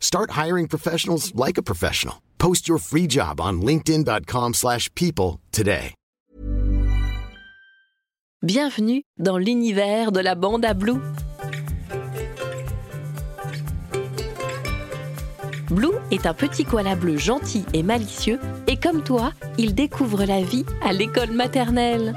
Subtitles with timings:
[0.00, 2.16] Start hiring professionals like a professional.
[2.38, 5.94] Post your free job on linkedin.com/people slash people today.
[8.42, 11.00] Bienvenue dans l'univers de la bande à Blue.
[15.70, 18.38] Blue est un petit koala bleu gentil et malicieux
[18.68, 22.14] et comme toi, il découvre la vie à l'école maternelle.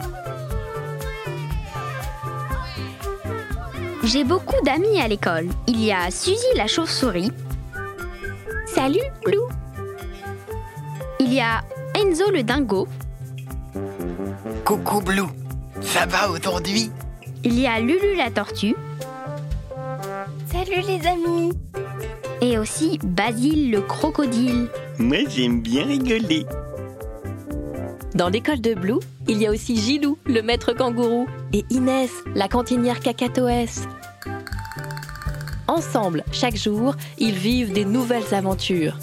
[4.03, 5.49] J'ai beaucoup d'amis à l'école.
[5.67, 7.31] Il y a Suzy la chauve-souris.
[8.73, 9.47] Salut, Blue.
[11.19, 11.61] Il y a
[11.93, 12.87] Enzo le dingo.
[14.63, 15.27] Coucou Blue,
[15.81, 16.89] ça va aujourd'hui?
[17.43, 18.75] Il y a Lulu la tortue.
[20.51, 21.51] Salut les amis.
[22.41, 24.69] Et aussi Basile le crocodile.
[24.97, 26.45] Moi j'aime bien rigoler.
[28.15, 32.47] Dans l'école de Blue, il y a aussi Gilou, le maître kangourou, et Inès, la
[32.47, 33.87] cantinière cacatoès.
[35.71, 38.97] Ensemble, chaque jour, ils vivent des nouvelles aventures.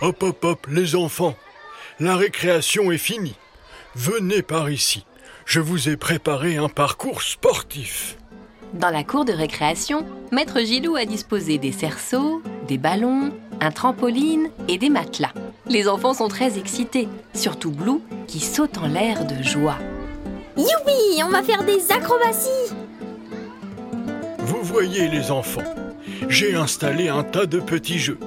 [0.00, 1.34] Hop hop hop, les enfants.
[2.00, 3.36] La récréation est finie.
[3.94, 5.04] Venez par ici.
[5.44, 8.16] Je vous ai préparé un parcours sportif.
[8.72, 13.30] Dans la cour de récréation, Maître Gilou a disposé des cerceaux, des ballons,
[13.60, 15.34] un trampoline et des matelas.
[15.66, 19.78] Les enfants sont très excités, surtout Blue qui saute en l'air de joie.
[20.56, 22.74] Youpi, on va faire des acrobaties.
[24.40, 25.62] Vous voyez les enfants,
[26.28, 28.18] j'ai installé un tas de petits jeux.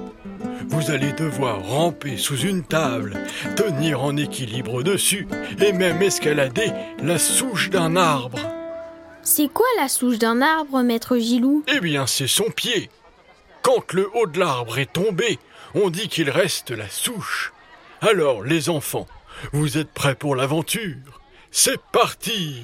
[0.70, 3.18] Vous allez devoir ramper sous une table,
[3.56, 5.28] tenir en équilibre dessus
[5.64, 8.40] et même escalader la souche d'un arbre.
[9.22, 11.64] C'est quoi la souche d'un arbre, maître Gilou?
[11.68, 12.90] Eh bien, c'est son pied.
[13.68, 15.40] Quand le haut de l'arbre est tombé,
[15.76, 17.52] on dit qu'il reste la souche.
[18.00, 19.08] Alors, les enfants,
[19.52, 21.20] vous êtes prêts pour l'aventure?
[21.52, 22.64] C'est parti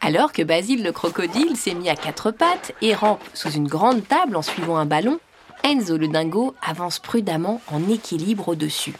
[0.00, 4.08] Alors que Basile le crocodile s'est mis à quatre pattes et rampe sous une grande
[4.08, 5.20] table en suivant un ballon,
[5.62, 8.94] Enzo le dingo avance prudemment en équilibre au-dessus.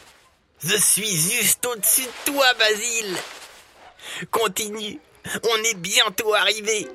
[0.63, 3.17] Je suis juste au-dessus de toi Basile.
[4.31, 5.01] Continue,
[5.43, 6.87] on est bientôt arrivé.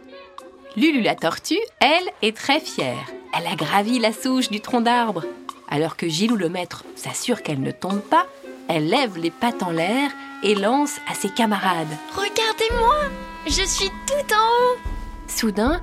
[0.77, 3.07] Lulu la tortue, elle, est très fière.
[3.35, 5.25] Elle a gravi la souche du tronc d'arbre.
[5.71, 8.27] Alors que Gilou le maître s'assure qu'elle ne tombe pas,
[8.69, 10.11] elle lève les pattes en l'air
[10.43, 11.87] et lance à ses camarades.
[12.15, 12.95] Regardez-moi
[13.47, 14.79] Je suis tout en haut
[15.29, 15.81] Soudain,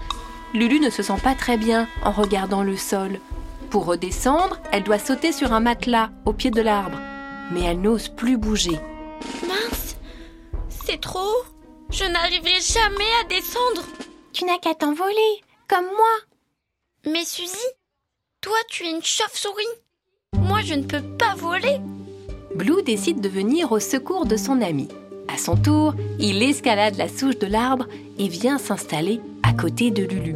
[0.54, 3.20] Lulu ne se sent pas très bien en regardant le sol.
[3.72, 7.00] Pour redescendre, elle doit sauter sur un matelas au pied de l'arbre.
[7.52, 8.80] Mais elle n'ose plus bouger.
[9.48, 9.96] Mince
[10.70, 11.46] C'est trop haut
[11.90, 13.88] Je n'arriverai jamais à descendre
[14.34, 17.12] Tu n'as qu'à t'envoler, comme moi.
[17.14, 17.54] Mais Suzy,
[18.42, 19.64] toi tu es une chauve-souris.
[20.36, 21.78] Moi je ne peux pas voler.
[22.56, 24.88] Blue décide de venir au secours de son ami.
[25.28, 27.86] À son tour, il escalade la souche de l'arbre
[28.18, 30.36] et vient s'installer à côté de Lulu.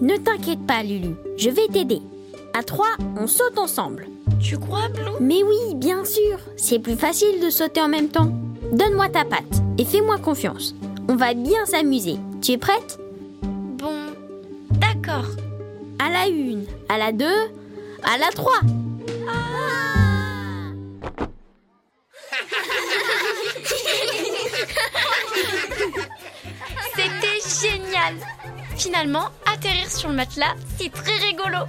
[0.00, 2.00] Ne t'inquiète pas Lulu, je vais t'aider.
[2.54, 4.08] À trois, on saute ensemble.
[4.40, 6.38] Tu crois Blue Mais oui, bien sûr.
[6.56, 8.32] C'est plus facile de sauter en même temps.
[8.72, 10.74] Donne-moi ta patte et fais-moi confiance.
[11.08, 12.16] On va bien s'amuser.
[12.44, 12.98] Tu es prête?
[13.42, 14.12] Bon,
[14.72, 15.24] d'accord.
[15.98, 17.50] À la une, à la deux,
[18.02, 18.60] à la trois.
[26.94, 28.16] C'était génial
[28.76, 31.60] Finalement, atterrir sur le matelas, c'est très rigolo.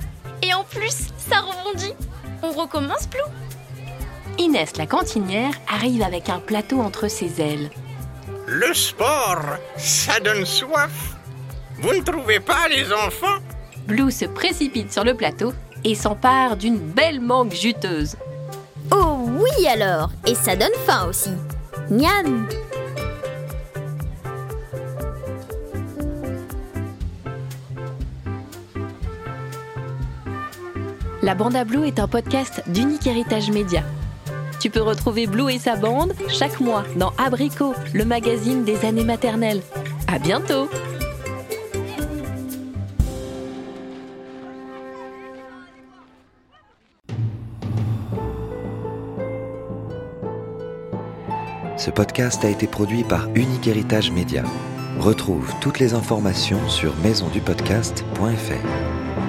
[0.42, 1.94] Et en plus, ça rebondit.
[2.44, 3.22] On recommence, Blue?
[4.40, 7.70] Inès, la cantinière, arrive avec un plateau entre ses ailes.
[8.48, 9.42] Le sport,
[9.76, 11.16] ça donne soif.
[11.80, 13.40] Vous ne trouvez pas les enfants?
[13.88, 15.52] Blue se précipite sur le plateau
[15.84, 18.16] et s'empare d'une belle mangue juteuse.
[18.92, 21.32] Oh oui alors Et ça donne faim aussi.
[21.90, 22.48] Miam
[31.24, 33.82] La Bande à Blue est un podcast d'Unique Héritage Média.
[34.60, 39.04] Tu peux retrouver Blue et sa bande chaque mois dans Abricot, le magazine des années
[39.04, 39.62] maternelles.
[40.08, 40.70] À bientôt!
[51.78, 54.44] Ce podcast a été produit par Unique Héritage Média.
[55.00, 59.25] Retrouve toutes les informations sur maisondupodcast.fr.